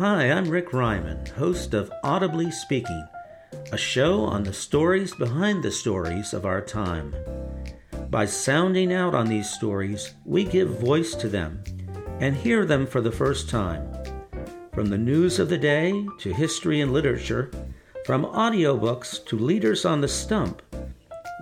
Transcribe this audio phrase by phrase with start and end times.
[0.00, 3.06] Hi, I'm Rick Reiman, host of Audibly Speaking,
[3.70, 7.14] a show on the stories behind the stories of our time.
[8.08, 11.62] By sounding out on these stories, we give voice to them
[12.18, 13.92] and hear them for the first time.
[14.72, 17.50] From the news of the day to history and literature,
[18.06, 20.62] from audiobooks to leaders on the stump,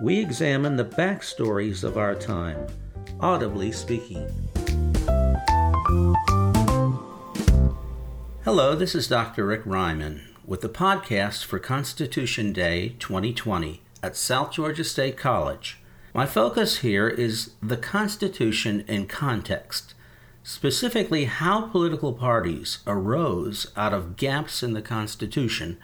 [0.03, 2.67] we examine the backstories of our time,
[3.21, 4.29] audibly speaking.
[8.51, 9.45] Hello, this is Dr.
[9.45, 15.77] Rick Reiman with the podcast for Constitution Day 2020 at South Georgia State College.
[16.15, 19.93] My focus here is the Constitution in context,
[20.41, 25.77] specifically how political parties arose out of gaps in the Constitution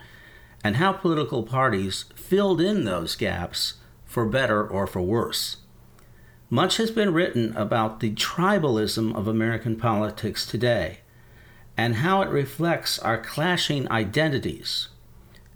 [0.63, 5.57] and how political parties filled in those gaps for better or for worse.
[6.49, 11.01] Much has been written about the tribalism of American politics today
[11.77, 14.89] and how it reflects our clashing identities,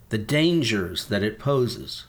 [0.10, 2.06] the dangers that it poses.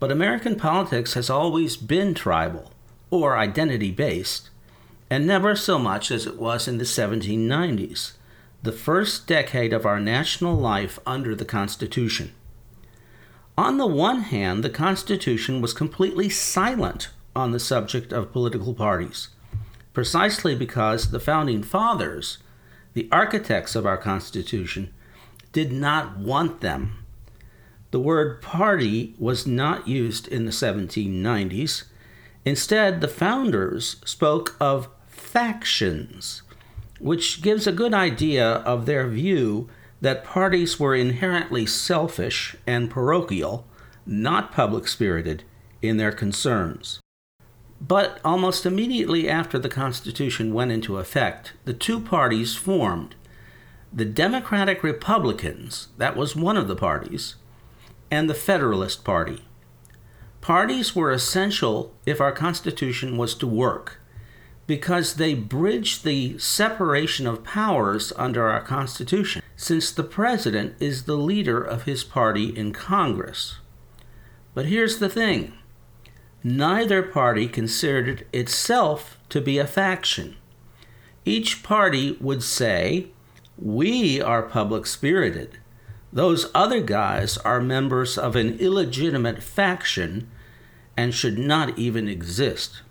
[0.00, 2.72] But American politics has always been tribal
[3.10, 4.50] or identity based,
[5.10, 8.12] and never so much as it was in the 1790s,
[8.62, 12.32] the first decade of our national life under the Constitution.
[13.56, 19.28] On the one hand, the Constitution was completely silent on the subject of political parties,
[19.92, 22.38] precisely because the Founding Fathers
[22.98, 24.92] the architects of our Constitution
[25.52, 27.04] did not want them.
[27.92, 31.84] The word party was not used in the 1790s.
[32.44, 36.42] Instead, the founders spoke of factions,
[36.98, 43.64] which gives a good idea of their view that parties were inherently selfish and parochial,
[44.04, 45.44] not public spirited
[45.80, 46.98] in their concerns.
[47.80, 53.14] But almost immediately after the Constitution went into effect, the two parties formed.
[53.92, 57.36] The Democratic Republicans, that was one of the parties,
[58.10, 59.44] and the Federalist Party.
[60.40, 64.00] Parties were essential if our Constitution was to work
[64.68, 71.16] because they bridged the separation of powers under our Constitution, since the President is the
[71.16, 73.56] leader of his party in Congress.
[74.54, 75.54] But here's the thing
[76.42, 80.36] neither party considered itself to be a faction.
[81.24, 83.08] Each party would say,
[83.58, 85.58] We are public spirited.
[86.12, 90.30] Those other guys are members of an illegitimate faction
[90.96, 92.82] and should not even exist.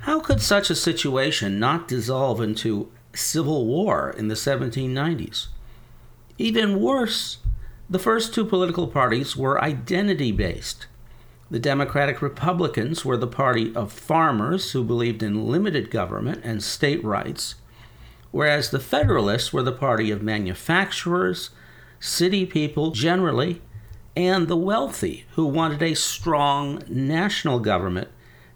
[0.00, 5.48] How could such a situation not dissolve into civil war in the 1790s?
[6.38, 7.38] Even worse,
[7.88, 10.86] the first two political parties were identity based.
[11.52, 17.04] The Democratic Republicans were the party of farmers who believed in limited government and state
[17.04, 17.56] rights,
[18.30, 21.50] whereas the Federalists were the party of manufacturers,
[22.00, 23.60] city people generally,
[24.16, 28.08] and the wealthy who wanted a strong national government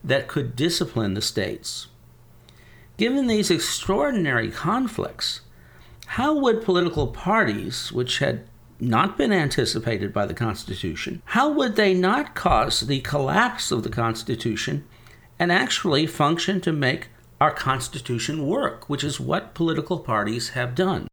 [0.02, 1.88] that could discipline the states.
[2.96, 5.42] Given these extraordinary conflicts,
[6.06, 8.48] how would political parties, which had
[8.80, 13.90] not been anticipated by the Constitution, how would they not cause the collapse of the
[13.90, 14.84] Constitution
[15.38, 17.08] and actually function to make
[17.40, 21.08] our Constitution work, which is what political parties have done?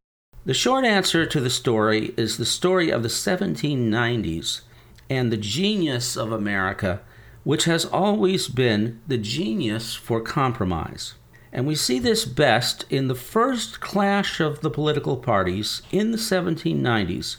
[0.46, 4.60] The short answer to the story is the story of the 1790s
[5.08, 7.00] and the genius of America,
[7.44, 11.14] which has always been the genius for compromise.
[11.52, 16.18] And we see this best in the first clash of the political parties in the
[16.18, 17.36] 1790s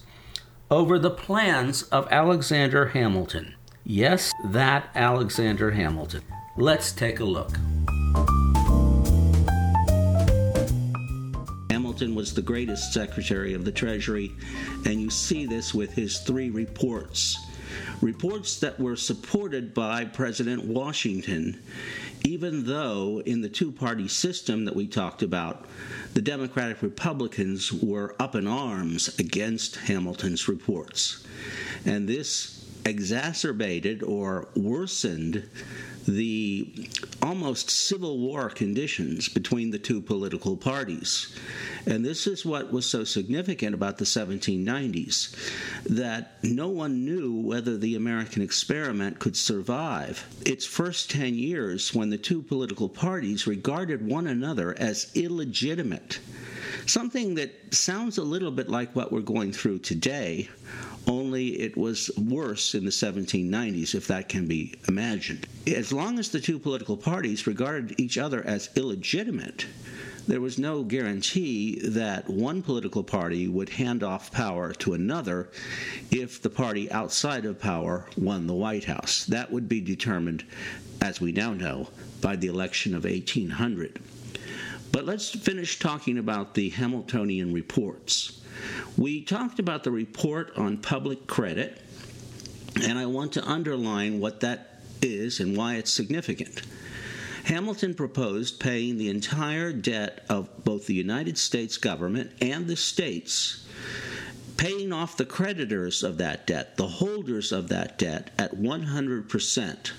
[0.75, 3.55] over the plans of Alexander Hamilton.
[3.85, 6.21] Yes, that Alexander Hamilton.
[6.57, 7.51] Let's take a look.
[11.71, 14.33] Hamilton was the greatest Secretary of the Treasury,
[14.85, 17.37] and you see this with his three reports.
[18.01, 21.61] Reports that were supported by President Washington,
[22.23, 25.65] even though in the two party system that we talked about,
[26.13, 31.25] the Democratic Republicans were up in arms against Hamilton's reports.
[31.85, 35.49] And this exacerbated or worsened
[36.07, 36.87] the
[37.21, 41.35] almost civil war conditions between the two political parties.
[41.87, 45.35] And this is what was so significant about the 1790s
[45.85, 52.09] that no one knew whether the American experiment could survive its first 10 years when
[52.09, 56.19] the two political parties regarded one another as illegitimate.
[56.85, 60.49] Something that sounds a little bit like what we're going through today,
[61.07, 65.47] only it was worse in the 1790s, if that can be imagined.
[65.67, 69.65] As long as the two political parties regarded each other as illegitimate,
[70.27, 75.49] there was no guarantee that one political party would hand off power to another
[76.09, 79.25] if the party outside of power won the White House.
[79.25, 80.43] That would be determined,
[81.01, 81.89] as we now know,
[82.21, 83.99] by the election of 1800.
[84.95, 88.39] But let's finish talking about the Hamiltonian reports.
[88.95, 91.81] We talked about the report on public credit,
[92.81, 96.61] and I want to underline what that is and why it's significant.
[97.43, 103.67] Hamilton proposed paying the entire debt of both the United States government and the states,
[104.55, 109.91] paying off the creditors of that debt, the holders of that debt, at 100%.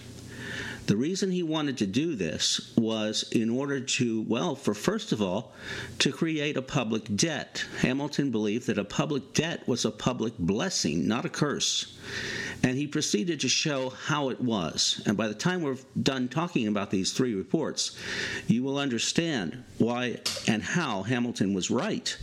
[0.86, 5.20] The reason he wanted to do this was in order to, well, for first of
[5.20, 5.52] all,
[5.98, 7.64] to create a public debt.
[7.80, 11.98] Hamilton believed that a public debt was a public blessing, not a curse.
[12.62, 15.02] And he proceeded to show how it was.
[15.06, 17.98] And by the time we're done talking about these three reports,
[18.46, 22.16] you will understand why and how Hamilton was right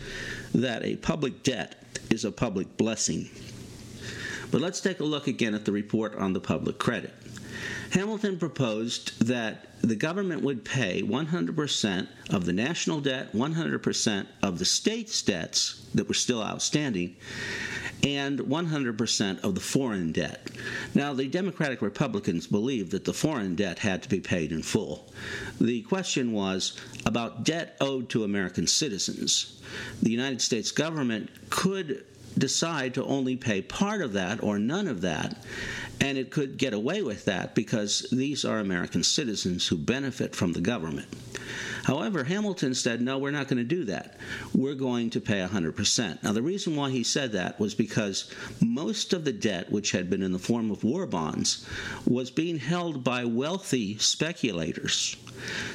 [0.56, 3.30] that a public debt is a public blessing.
[4.52, 7.14] But let's take a look again at the report on the public credit.
[7.92, 14.66] Hamilton proposed that the government would pay 100% of the national debt, 100% of the
[14.66, 17.16] state's debts that were still outstanding,
[18.02, 20.50] and 100% of the foreign debt.
[20.94, 25.14] Now, the Democratic Republicans believed that the foreign debt had to be paid in full.
[25.60, 29.62] The question was about debt owed to American citizens.
[30.02, 32.06] The United States government could
[32.38, 35.38] decide to only pay part of that or none of that,
[36.02, 40.54] and it could get away with that because these are American citizens who benefit from
[40.54, 41.08] the government.
[41.84, 44.18] However, Hamilton said, no, we're not going to do that.
[44.56, 46.24] We're going to pay 100%.
[46.24, 48.32] Now, the reason why he said that was because
[48.62, 51.68] most of the debt, which had been in the form of war bonds,
[52.06, 55.18] was being held by wealthy speculators.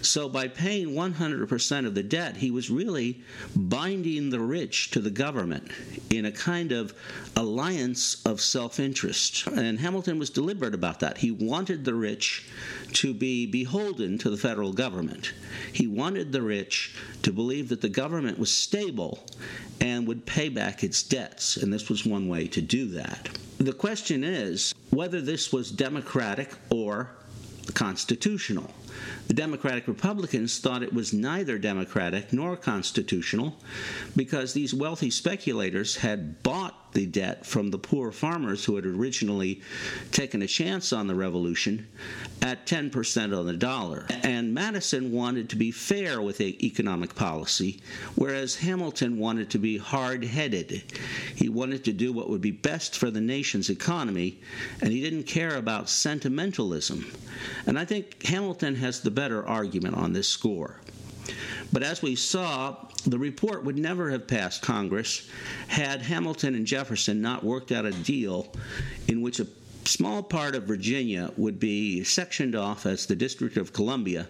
[0.00, 3.20] So, by paying 100% of the debt, he was really
[3.55, 5.70] binding the rich to the government
[6.08, 6.94] in a kind of
[7.37, 9.46] alliance of self interest.
[9.46, 11.19] And Hamilton was deliberate about that.
[11.19, 12.46] He wanted the rich
[12.94, 15.32] to be beholden to the federal government.
[15.73, 19.26] He wanted the rich to believe that the government was stable
[19.81, 23.29] and would pay back its debts, and this was one way to do that.
[23.58, 27.11] The question is whether this was democratic or
[27.75, 28.73] constitutional.
[29.27, 33.56] The Democratic Republicans thought it was neither democratic nor constitutional
[34.17, 39.61] because these wealthy speculators had bought the debt from the poor farmers who had originally
[40.11, 41.87] taken a chance on the revolution
[42.43, 44.06] at 10% on the dollar.
[44.23, 47.81] And Madison wanted to be fair with economic policy,
[48.15, 50.83] whereas Hamilton wanted to be hard headed.
[51.35, 54.41] He wanted to do what would be best for the nation's economy,
[54.81, 57.05] and he didn't care about sentimentalism.
[57.67, 60.81] And I think Hamilton has the better argument on this score.
[61.75, 62.75] But as we saw,
[63.05, 65.29] the report would never have passed Congress
[65.67, 68.50] had Hamilton and Jefferson not worked out a deal
[69.06, 69.46] in which a
[69.85, 74.26] small part of Virginia would be sectioned off as the District of Columbia,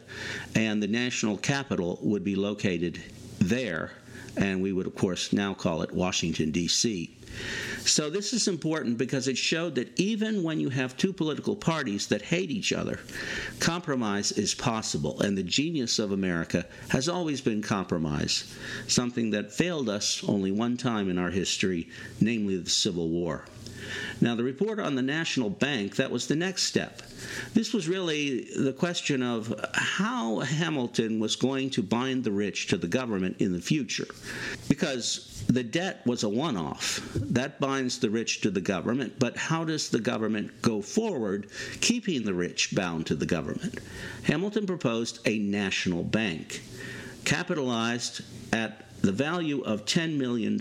[0.56, 3.00] and the national capital would be located
[3.38, 3.92] there,
[4.36, 7.16] and we would, of course, now call it Washington, D.C.
[7.88, 12.06] So, this is important because it showed that even when you have two political parties
[12.08, 13.00] that hate each other,
[13.60, 15.20] compromise is possible.
[15.20, 18.54] And the genius of America has always been compromise,
[18.88, 21.88] something that failed us only one time in our history,
[22.20, 23.46] namely the Civil War.
[24.20, 27.02] Now, the report on the National Bank, that was the next step.
[27.54, 32.76] This was really the question of how Hamilton was going to bind the rich to
[32.76, 34.08] the government in the future.
[34.68, 37.00] Because the debt was a one off.
[37.14, 41.48] That binds the rich to the government, but how does the government go forward
[41.80, 43.78] keeping the rich bound to the government?
[44.24, 46.62] Hamilton proposed a national bank,
[47.24, 48.20] capitalized
[48.52, 50.58] at the value of $10 million.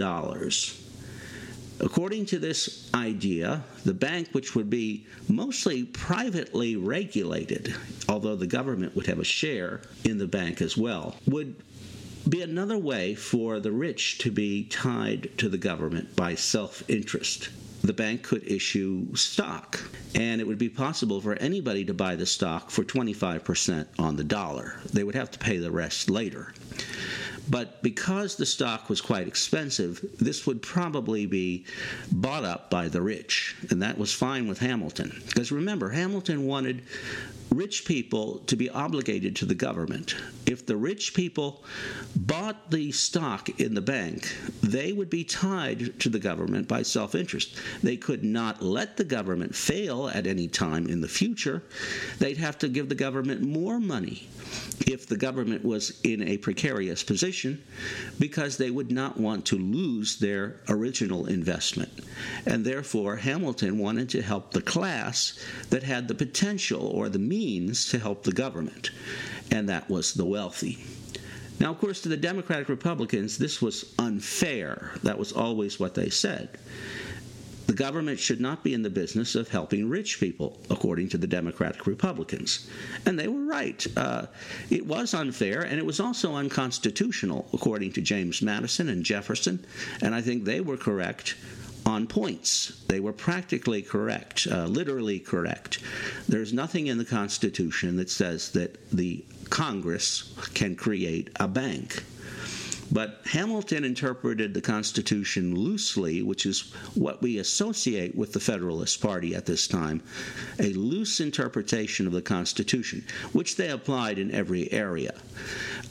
[1.80, 7.76] According to this idea, the bank, which would be mostly privately regulated,
[8.10, 11.56] although the government would have a share in the bank as well, would
[12.28, 17.50] be another way for the rich to be tied to the government by self interest.
[17.84, 19.80] The bank could issue stock,
[20.16, 24.24] and it would be possible for anybody to buy the stock for 25% on the
[24.24, 24.82] dollar.
[24.92, 26.54] They would have to pay the rest later.
[27.50, 31.66] But because the stock was quite expensive, this would probably be
[32.12, 33.56] bought up by the rich.
[33.70, 35.22] And that was fine with Hamilton.
[35.28, 36.84] Because remember, Hamilton wanted
[37.50, 40.16] rich people to be obligated to the government.
[40.46, 41.64] If the rich people
[42.16, 47.16] bought the stock in the bank, they would be tied to the government by self
[47.16, 47.56] interest.
[47.82, 51.64] They could not let the government fail at any time in the future.
[52.20, 54.28] They'd have to give the government more money
[54.86, 57.62] if the government was in a precarious position
[58.20, 61.92] because they would not want to lose their original investment.
[62.46, 65.38] And therefore, Hamilton wanted to help the class
[65.70, 68.90] that had the potential or the means to help the government,
[69.52, 70.76] and that was the wealthy.
[71.60, 74.92] Now, of course, to the Democratic Republicans, this was unfair.
[75.04, 76.50] That was always what they said.
[77.68, 81.28] The government should not be in the business of helping rich people, according to the
[81.28, 82.70] Democratic Republicans.
[83.06, 83.86] And they were right.
[83.98, 84.28] Uh,
[84.70, 89.66] it was unfair, and it was also unconstitutional, according to James Madison and Jefferson.
[90.02, 91.36] And I think they were correct
[91.88, 92.84] on points.
[92.88, 95.80] They were practically correct, uh, literally correct.
[96.28, 102.04] There's nothing in the Constitution that says that the Congress can create a bank.
[102.92, 109.36] But Hamilton interpreted the Constitution loosely, which is what we associate with the Federalist Party
[109.36, 110.02] at this time
[110.60, 113.04] a loose interpretation of the Constitution,
[113.34, 115.14] which they applied in every area.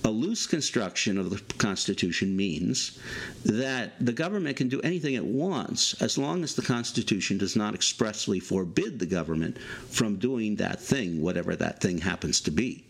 [0.04, 2.98] A loose construction of the Constitution means
[3.44, 7.74] that the government can do anything it wants as long as the Constitution does not
[7.74, 12.85] expressly forbid the government from doing that thing, whatever that thing happens to be.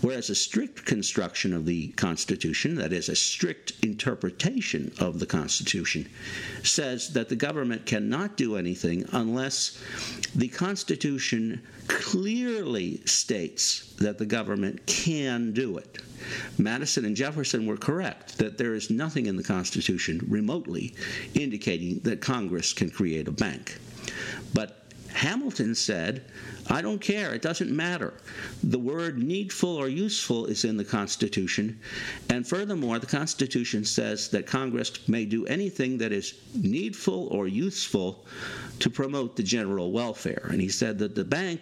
[0.00, 6.08] Whereas a strict construction of the Constitution, that is, a strict interpretation of the Constitution,
[6.62, 9.80] says that the government cannot do anything unless
[10.34, 15.98] the Constitution clearly states that the government can do it.
[16.58, 20.94] Madison and Jefferson were correct that there is nothing in the Constitution remotely
[21.34, 23.78] indicating that Congress can create a bank.
[24.54, 24.81] But
[25.12, 26.24] Hamilton said,
[26.68, 28.14] I don't care, it doesn't matter.
[28.62, 31.78] The word needful or useful is in the Constitution,
[32.28, 38.24] and furthermore, the Constitution says that Congress may do anything that is needful or useful
[38.78, 40.48] to promote the general welfare.
[40.50, 41.60] And he said that the bank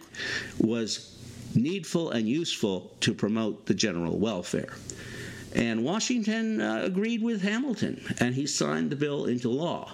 [0.58, 1.16] was
[1.54, 4.74] needful and useful to promote the general welfare.
[5.54, 9.92] And Washington uh, agreed with Hamilton, and he signed the bill into law.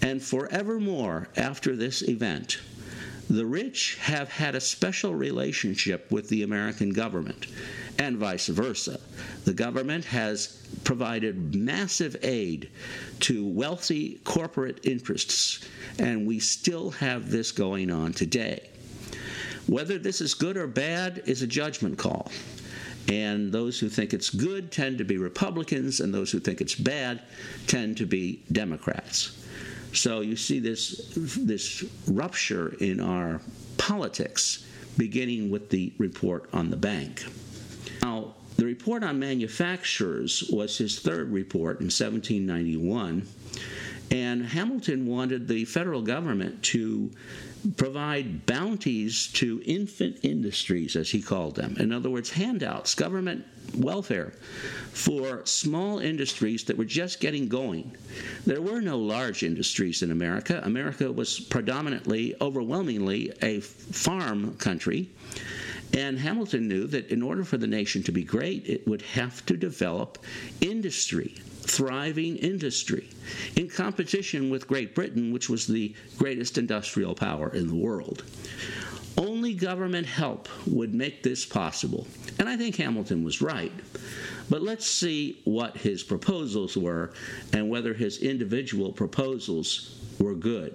[0.00, 2.58] And forevermore after this event,
[3.28, 7.46] the rich have had a special relationship with the American government,
[7.98, 8.98] and vice versa.
[9.44, 12.70] The government has provided massive aid
[13.20, 15.66] to wealthy corporate interests,
[15.98, 18.70] and we still have this going on today.
[19.66, 22.30] Whether this is good or bad is a judgment call.
[23.08, 26.74] And those who think it's good tend to be Republicans, and those who think it's
[26.74, 27.22] bad
[27.66, 29.37] tend to be Democrats.
[29.98, 33.40] So you see this, this rupture in our
[33.78, 34.64] politics
[34.96, 37.24] beginning with the report on the bank.
[38.02, 43.26] Now, the report on manufacturers was his third report in 1791,
[44.10, 47.10] and Hamilton wanted the federal government to
[47.76, 51.76] provide bounties to infant industries, as he called them.
[51.78, 54.32] In other words, handouts, government welfare
[54.92, 57.96] for small industries that were just getting going.
[58.46, 60.60] There were no large industries in America.
[60.64, 65.10] America was predominantly, overwhelmingly, a farm country.
[65.94, 69.44] And Hamilton knew that in order for the nation to be great, it would have
[69.46, 70.18] to develop
[70.60, 71.34] industry,
[71.68, 73.08] thriving industry,
[73.56, 78.24] in competition with Great Britain, which was the greatest industrial power in the world.
[79.16, 82.06] Only government help would make this possible.
[82.38, 83.72] And I think Hamilton was right.
[84.48, 87.12] But let's see what his proposals were
[87.52, 90.74] and whether his individual proposals were good.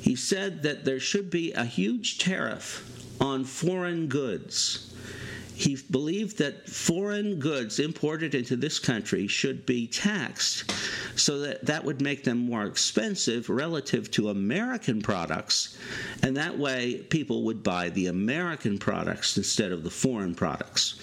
[0.00, 2.86] He said that there should be a huge tariff
[3.20, 4.94] on foreign goods
[5.60, 10.72] he believed that foreign goods imported into this country should be taxed
[11.16, 15.76] so that that would make them more expensive relative to American products,
[16.22, 20.98] and that way people would buy the American products instead of the foreign products.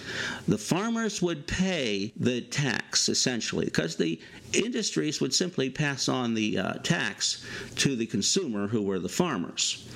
[0.48, 4.20] The farmers would pay the tax essentially because the
[4.52, 7.44] industries would simply pass on the uh, tax
[7.76, 9.88] to the consumer who were the farmers.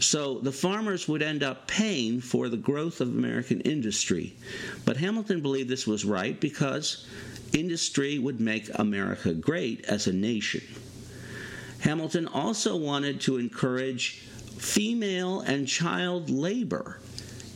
[0.00, 4.34] So the farmers would end up paying for the growth of American industry.
[4.84, 7.06] But Hamilton believed this was right because
[7.52, 10.62] industry would make America great as a nation.
[11.80, 14.22] Hamilton also wanted to encourage
[14.58, 16.98] female and child labor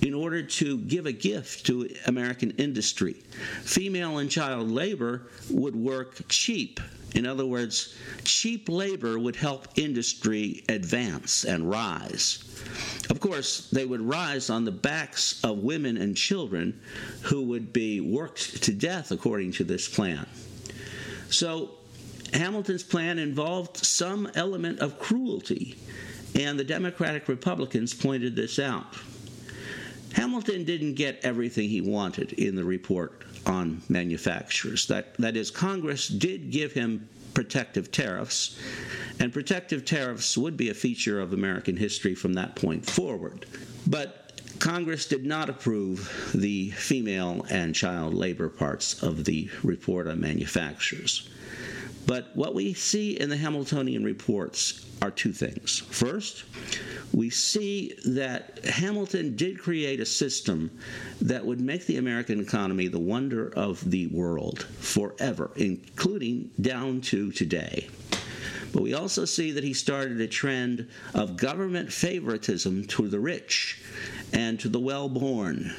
[0.02, 3.14] in order to give a gift to American industry.
[3.62, 6.80] Female and child labor would work cheap.
[7.14, 7.94] In other words,
[8.24, 12.42] cheap labor would help industry advance and rise.
[13.10, 16.80] Of course, they would rise on the backs of women and children
[17.22, 20.26] who would be worked to death according to this plan.
[21.28, 21.70] So,
[22.32, 25.76] Hamilton's plan involved some element of cruelty,
[26.34, 28.86] and the Democratic Republicans pointed this out.
[30.14, 34.86] Hamilton didn't get everything he wanted in the report on manufacturers.
[34.86, 38.58] That, that is, Congress did give him protective tariffs,
[39.18, 43.46] and protective tariffs would be a feature of American history from that point forward.
[43.86, 50.20] But Congress did not approve the female and child labor parts of the report on
[50.20, 51.28] manufacturers.
[52.06, 55.78] But what we see in the Hamiltonian reports are two things.
[55.90, 56.44] First,
[57.12, 60.70] we see that Hamilton did create a system
[61.20, 67.30] that would make the American economy the wonder of the world forever, including down to
[67.32, 67.88] today.
[68.72, 73.82] But we also see that he started a trend of government favoritism to the rich
[74.32, 75.74] and to the well born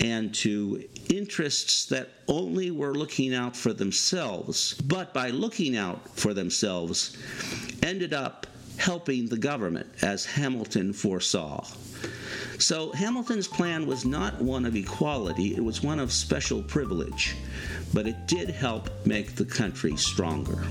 [0.00, 6.34] and to interests that only were looking out for themselves, but by looking out for
[6.34, 7.16] themselves,
[7.82, 11.64] ended up helping the government, as Hamilton foresaw.
[12.58, 17.36] So Hamilton's plan was not one of equality, it was one of special privilege,
[17.92, 20.64] but it did help make the country stronger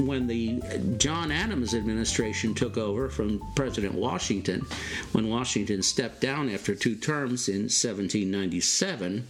[0.00, 4.66] when the uh, John Adams administration took over from President Washington,
[5.12, 9.26] when Washington stepped down after two terms in 1797,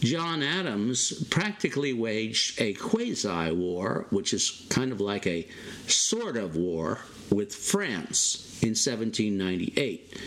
[0.00, 5.48] John Adams practically waged a quasi war, which is kind of like a
[5.86, 7.00] sort of war,
[7.30, 10.20] with France in 1798.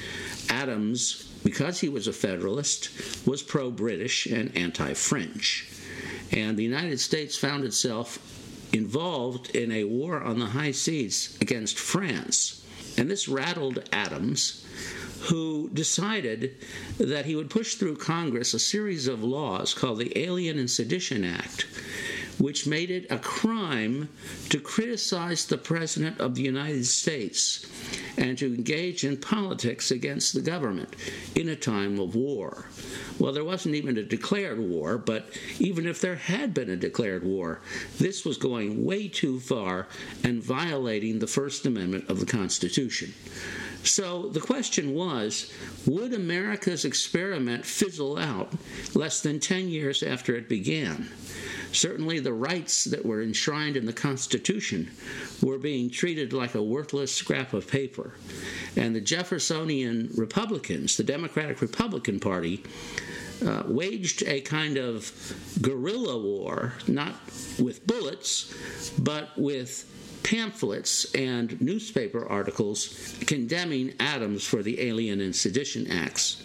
[0.49, 2.89] Adams, because he was a Federalist,
[3.27, 5.69] was pro British and anti French.
[6.31, 8.19] And the United States found itself
[8.73, 12.65] involved in a war on the high seas against France.
[12.97, 14.65] And this rattled Adams,
[15.21, 16.55] who decided
[16.97, 21.23] that he would push through Congress a series of laws called the Alien and Sedition
[21.23, 21.65] Act,
[22.37, 24.09] which made it a crime
[24.49, 27.65] to criticize the President of the United States
[28.17, 30.95] and to engage in politics against the government
[31.35, 32.65] in a time of war.
[33.17, 37.23] Well, there wasn't even a declared war, but even if there had been a declared
[37.23, 37.61] war,
[37.97, 39.87] this was going way too far
[40.23, 43.13] and violating the First Amendment of the Constitution.
[43.83, 45.53] So the question was
[45.85, 48.53] would America's experiment fizzle out
[48.93, 51.09] less than 10 years after it began?
[51.71, 54.91] Certainly, the rights that were enshrined in the Constitution
[55.41, 58.13] were being treated like a worthless scrap of paper.
[58.75, 62.63] And the Jeffersonian Republicans, the Democratic Republican Party,
[63.45, 65.11] uh, waged a kind of
[65.61, 67.13] guerrilla war, not
[67.59, 68.53] with bullets,
[68.99, 69.85] but with
[70.23, 76.43] pamphlets and newspaper articles condemning Adams for the Alien and Sedition Acts.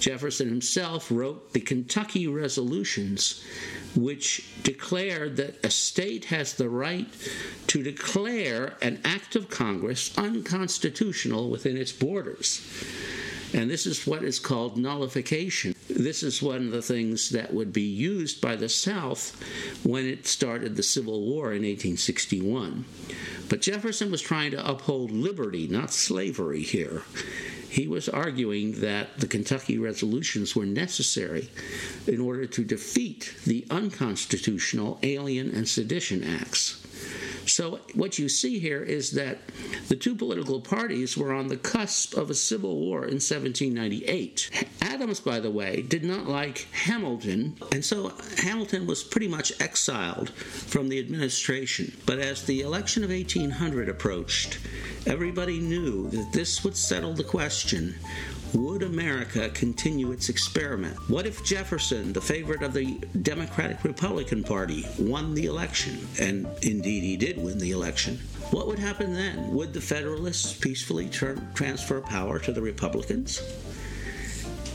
[0.00, 3.44] Jefferson himself wrote the Kentucky Resolutions,
[3.94, 7.06] which declared that a state has the right
[7.68, 12.60] to declare an act of Congress unconstitutional within its borders.
[13.54, 15.76] And this is what is called nullification.
[15.88, 19.40] This is one of the things that would be used by the South
[19.84, 22.84] when it started the Civil War in 1861.
[23.48, 27.02] But Jefferson was trying to uphold liberty, not slavery here.
[27.74, 31.50] He was arguing that the Kentucky resolutions were necessary
[32.06, 36.83] in order to defeat the unconstitutional Alien and Sedition Acts.
[37.46, 39.38] So, what you see here is that
[39.88, 44.50] the two political parties were on the cusp of a civil war in 1798.
[44.80, 50.30] Adams, by the way, did not like Hamilton, and so Hamilton was pretty much exiled
[50.30, 51.96] from the administration.
[52.06, 54.58] But as the election of 1800 approached,
[55.06, 57.94] everybody knew that this would settle the question
[58.54, 60.96] would America continue its experiment?
[61.10, 66.06] What if Jefferson, the favorite of the Democratic Republican Party, won the election?
[66.20, 68.18] And indeed, he did win the election.
[68.50, 69.52] What would happen then?
[69.54, 73.42] Would the Federalists peacefully turn, transfer power to the Republicans?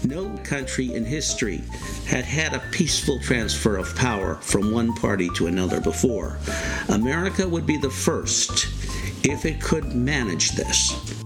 [0.06, 1.62] No country in history
[2.06, 6.38] had had a peaceful transfer of power from one party to another before.
[6.90, 8.68] America would be the first
[9.26, 11.20] if it could manage this.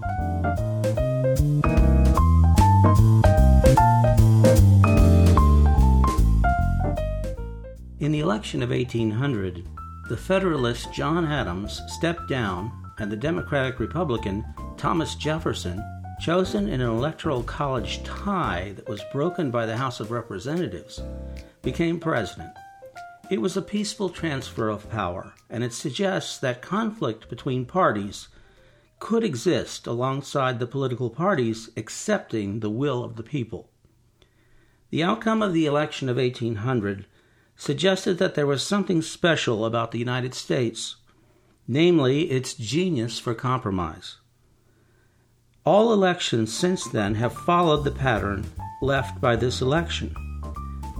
[8.24, 9.68] Election of 1800,
[10.08, 14.42] the Federalist John Adams stepped down and the Democratic Republican
[14.78, 15.84] Thomas Jefferson,
[16.22, 21.02] chosen in an electoral college tie that was broken by the House of Representatives,
[21.60, 22.54] became president.
[23.28, 28.28] It was a peaceful transfer of power, and it suggests that conflict between parties
[29.00, 33.68] could exist alongside the political parties accepting the will of the people.
[34.88, 37.04] The outcome of the election of 1800
[37.56, 40.96] suggested that there was something special about the United States,
[41.66, 44.16] namely its genius for compromise.
[45.64, 48.44] All elections since then have followed the pattern
[48.82, 50.14] left by this election.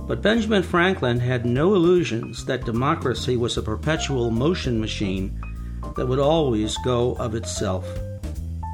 [0.07, 5.41] But Benjamin Franklin had no illusions that democracy was a perpetual motion machine
[5.97, 7.85] that would always go of itself.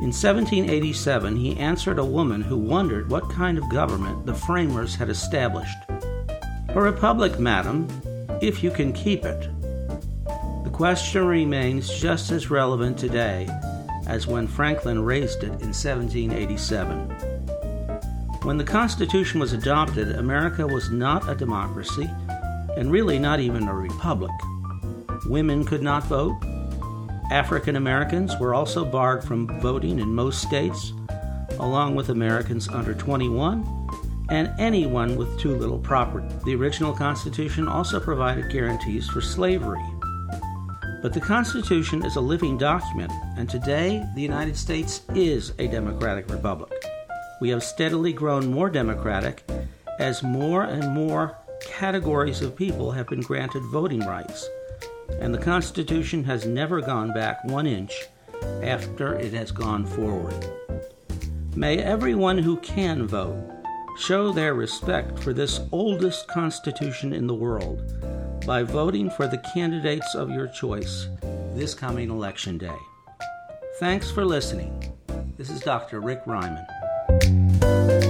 [0.00, 5.10] In 1787, he answered a woman who wondered what kind of government the framers had
[5.10, 5.76] established.
[6.72, 7.88] A republic, madam,
[8.40, 9.48] if you can keep it.
[10.62, 13.48] The question remains just as relevant today
[14.06, 17.10] as when Franklin raised it in 1787.
[18.44, 22.08] When the Constitution was adopted, America was not a democracy,
[22.76, 24.30] and really not even a republic.
[25.26, 26.40] Women could not vote.
[27.32, 30.92] African Americans were also barred from voting in most states,
[31.58, 33.79] along with Americans under 21
[34.30, 36.34] and anyone with too little property.
[36.44, 39.84] The original Constitution also provided guarantees for slavery.
[41.02, 46.30] But the Constitution is a living document, and today the United States is a democratic
[46.30, 46.72] republic
[47.40, 49.42] we have steadily grown more democratic
[49.98, 54.48] as more and more categories of people have been granted voting rights.
[55.20, 57.92] And the Constitution has never gone back one inch
[58.62, 60.34] after it has gone forward.
[61.56, 63.59] May everyone who can vote
[63.98, 67.82] show their respect for this oldest Constitution in the world
[68.46, 71.08] by voting for the candidates of your choice
[71.54, 72.78] this coming election day.
[73.78, 74.96] Thanks for listening.
[75.36, 76.00] This is Dr.
[76.00, 78.09] Rick Reiman.